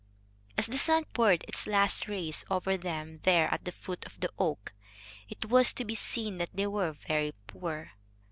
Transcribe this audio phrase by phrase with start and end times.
[0.57, 4.31] As the sun poured its last rays over them there at the foot of the
[4.39, 4.73] oak,
[5.29, 7.91] it was to be seen that they were very poor.